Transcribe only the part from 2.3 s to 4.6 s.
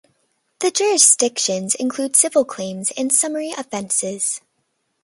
claims and summary offenses.